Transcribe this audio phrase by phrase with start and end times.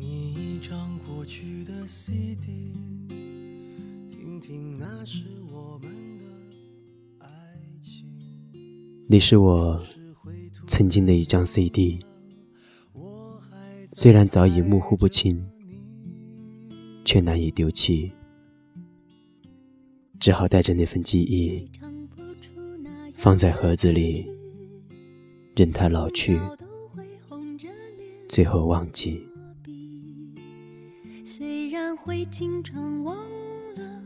[0.00, 2.72] 你一张过去的 CD，
[4.10, 6.24] 听听那时我们的
[7.18, 7.28] 爱
[7.82, 8.06] 情。
[9.06, 9.78] 你是我
[10.66, 12.00] 曾经的一张 CD，
[13.92, 15.46] 虽然早已模糊不清，
[17.04, 18.10] 却难以丢弃，
[20.18, 21.70] 只好带着那份记忆，
[23.16, 24.26] 放在盒子里，
[25.54, 26.40] 任它老去。
[28.30, 29.26] 最后忘记。
[31.70, 33.16] 然会经常忘
[33.76, 34.02] 了，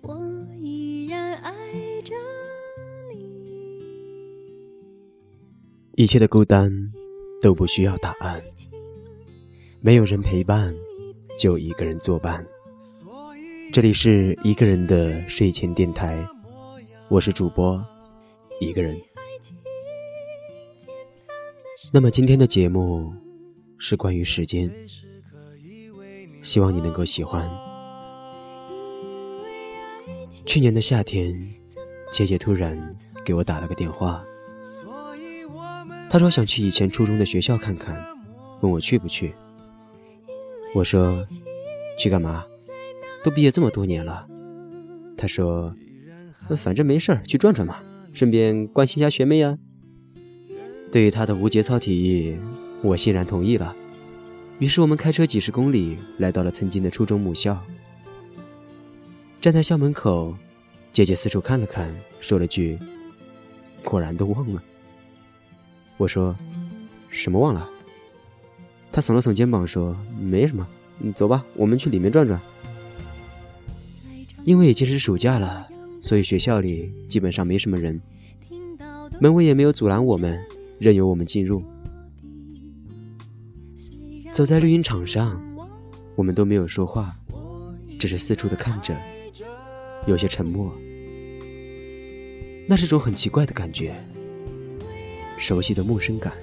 [0.00, 0.18] 我
[0.58, 1.52] 依然爱
[2.02, 2.14] 着
[3.12, 3.84] 你。
[5.94, 6.72] 一切的孤单
[7.42, 8.42] 都不需要答案，
[9.80, 10.74] 没有人陪伴，
[11.38, 12.44] 就一个人作伴。
[13.72, 16.26] 这里是一个人的睡前电台，
[17.10, 17.78] 我是主播
[18.58, 18.98] 一个人。
[21.92, 23.12] 那么今天的节目。
[23.78, 24.72] 是关于时间，
[26.46, 27.50] 希望你能够喜欢。
[30.44, 31.36] 去年的夏天，
[32.12, 32.78] 姐姐突然
[33.24, 34.22] 给我打了个电话，
[36.08, 38.00] 她说想去以前初中的学校看看，
[38.60, 39.34] 问我去不去。
[40.72, 41.26] 我说
[41.98, 42.44] 去干嘛？
[43.24, 44.24] 都毕业这么多年了。
[45.16, 45.74] 她说
[46.56, 49.58] 反正没事儿，去转转嘛，顺便关心一下学妹呀。
[50.92, 52.38] 对于她的无节操提议。
[52.82, 53.74] 我欣然同意了，
[54.58, 57.62] 于是我们开车几十公里，来到了曾经的初中母校。
[59.40, 60.34] 站在校门口，
[60.92, 62.78] 姐姐四处看了看，说了句
[63.84, 64.62] ：“果然都忘了。”
[65.98, 66.34] 我说
[67.10, 67.68] ：“什么忘了？”
[68.90, 70.66] 她耸了耸肩膀说：“没什么，
[71.14, 72.40] 走吧，我们去里面转转。”
[74.42, 75.68] 因为已经是暑假了，
[76.00, 78.00] 所以学校里基本上没什么人，
[79.20, 80.42] 门卫也没有阻拦我们，
[80.78, 81.62] 任由我们进入。
[84.36, 85.42] 走在绿茵场上，
[86.14, 87.16] 我们都没有说话，
[87.98, 88.94] 只是四处的看着，
[90.06, 90.70] 有些沉默。
[92.68, 93.94] 那是种很奇怪的感觉，
[95.38, 96.34] 熟悉的陌生感。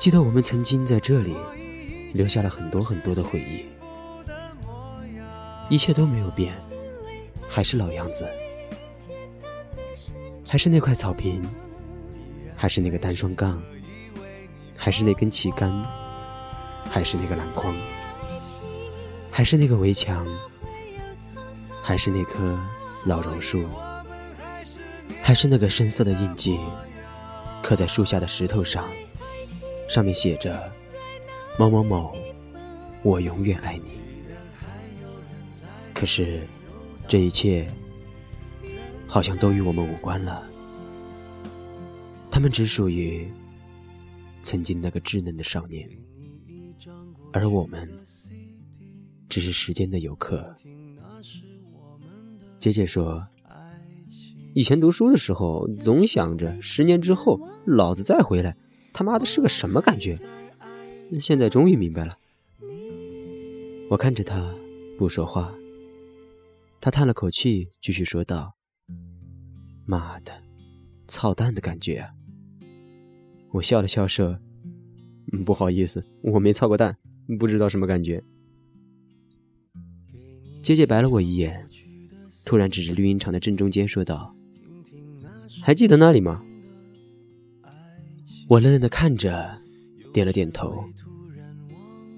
[0.00, 1.36] 记得我们曾经在这里
[2.12, 3.66] 留下了很多很多的回忆，
[5.72, 6.52] 一切都没有变，
[7.48, 8.26] 还是老样子，
[10.44, 11.40] 还是那块草坪，
[12.56, 13.62] 还是那个单双杠。
[14.82, 15.70] 还是那根旗杆，
[16.90, 17.74] 还是那个篮筐，
[19.30, 20.26] 还是那个围墙，
[21.82, 22.58] 还是那棵
[23.04, 23.68] 老榕树，
[25.20, 26.58] 还是那个深色的印记，
[27.62, 28.88] 刻在树下的石头上，
[29.86, 30.72] 上面写着
[31.58, 32.16] “某某某，
[33.02, 34.00] 我永远爱你”。
[35.92, 36.40] 可是，
[37.06, 37.66] 这一切
[39.06, 40.42] 好像都与我们无关了，
[42.30, 43.30] 他们只属于。
[44.50, 45.88] 曾经那个稚嫩的少年，
[47.32, 47.88] 而我们
[49.28, 50.56] 只是时间的游客。
[52.58, 53.24] 姐姐说，
[54.52, 58.56] 以前读书的时候，总想着十年之后老子再回来，
[58.92, 60.18] 他妈的是个什么感觉？
[61.20, 62.18] 现在终于明白了。
[63.88, 64.52] 我看着他
[64.98, 65.54] 不说话，
[66.80, 68.56] 他叹了口气，继续说道
[69.86, 70.42] ：“妈的，
[71.06, 72.10] 操蛋的感觉啊！”
[73.52, 74.38] 我笑了笑说
[75.44, 76.96] ：“不好意思，我没操过蛋，
[77.38, 78.22] 不知道什么感觉。”
[80.62, 81.66] 姐姐白了我一眼，
[82.44, 84.34] 突然指着绿茵场的正中间说道
[85.62, 86.42] ：“还记得那里吗？”
[88.48, 89.58] 我愣愣的看着，
[90.12, 90.84] 点了点头。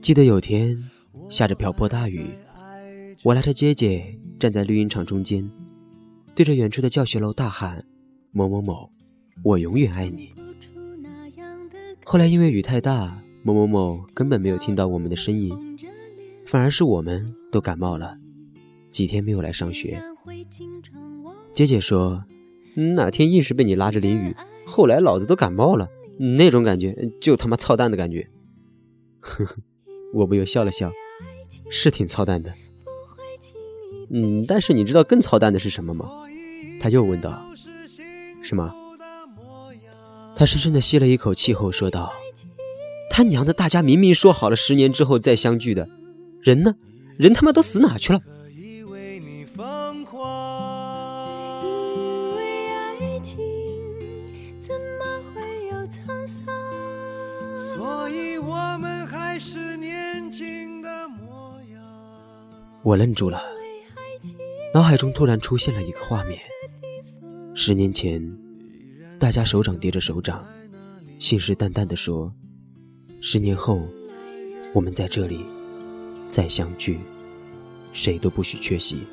[0.00, 0.78] 记得有天
[1.28, 2.30] 下着瓢泼大雨，
[3.24, 5.50] 我拉着姐姐站在绿茵场中间，
[6.36, 7.84] 对着远处的教学楼大喊
[8.30, 8.88] ：“某某某，
[9.42, 10.32] 我永远爱你。”
[12.08, 15.76] 后来因为雨太大，某某某根本没有听到我们的声音，
[16.44, 18.16] 反而是我们都感冒了，
[18.92, 20.00] 几天没有来上学。
[21.52, 22.22] 姐姐说，
[22.94, 24.32] 哪天硬是被你拉着淋雨，
[24.64, 25.88] 后来老子都感冒了，
[26.36, 28.28] 那种感觉就他妈操蛋的感觉。
[29.18, 29.56] 呵呵，
[30.14, 30.92] 我不由笑了笑，
[31.68, 32.54] 是挺操蛋的。
[34.10, 36.08] 嗯，但是你知道更操蛋的是什么吗？
[36.80, 37.50] 他又问道。
[38.42, 38.72] 什么？
[40.38, 42.12] 他深深的吸了一口气后说道
[43.08, 45.88] ：“他娘的，大家明明说好了十年之后再相聚的，
[46.42, 46.74] 人呢？
[47.16, 48.20] 人他妈都死哪去了？”
[62.82, 63.42] 我愣住了，
[64.74, 66.38] 脑海中突然出现了一个画面：
[67.54, 68.45] 十年前。
[69.18, 70.46] 大家手掌叠着手掌，
[71.18, 72.32] 信誓旦旦地说
[73.22, 73.82] ：“十年后，
[74.74, 75.44] 我们在这里
[76.28, 77.00] 再相聚，
[77.94, 79.06] 谁都不许缺席。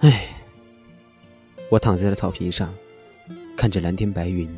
[0.00, 0.34] 唉，
[1.68, 2.72] 我躺在了草坪上，
[3.54, 4.48] 看着蓝天白云，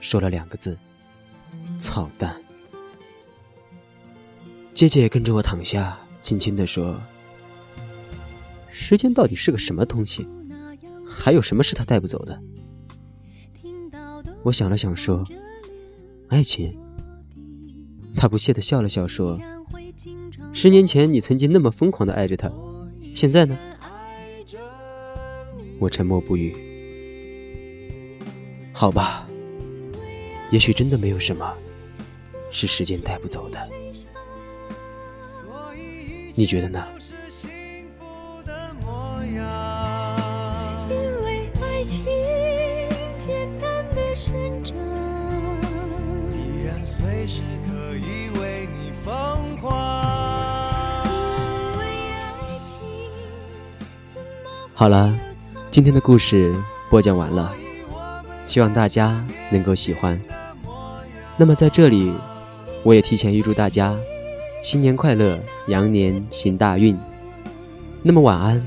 [0.00, 0.76] 说了两个字：
[1.78, 2.34] 操蛋。
[4.72, 6.98] 姐姐跟着我躺下，轻轻地说
[8.72, 10.26] ：“时间到底是个什么东西？
[11.18, 12.40] 还有什么是他带不走的？”
[14.44, 15.24] 我想了想，说
[16.28, 16.76] ：“爱情。”
[18.14, 19.40] 他不屑的笑了笑，说
[20.54, 22.50] ：“十年前你曾经那么疯狂的爱着他，
[23.14, 23.58] 现在呢？”
[25.78, 26.54] 我沉默不语。
[28.72, 29.28] 好吧，
[30.50, 31.52] 也许真的没有什么
[32.50, 33.68] 是时间带不走的。
[36.34, 36.86] 你觉得呢？
[54.78, 55.18] 好了，
[55.70, 56.54] 今天的故事
[56.90, 57.50] 播讲完了，
[58.44, 60.20] 希望大家能够喜欢。
[61.38, 62.12] 那么在这里，
[62.82, 63.96] 我也提前预祝大家
[64.62, 66.94] 新年快乐，羊年行大运。
[68.02, 68.62] 那么晚安，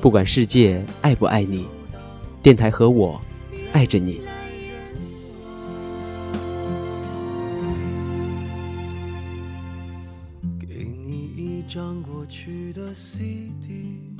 [0.00, 1.68] 不管世界爱不爱你，
[2.42, 3.20] 电台和我
[3.72, 4.20] 爱着你。
[10.58, 14.15] 给你一张过去的 CD，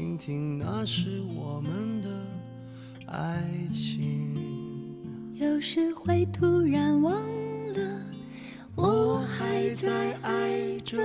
[0.00, 2.08] 听听那是我们的
[3.06, 4.34] 爱情。
[5.34, 7.12] 有时会突然忘
[7.74, 8.02] 了，
[8.76, 10.96] 我还在爱着。